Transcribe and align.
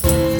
Bye. 0.00 0.31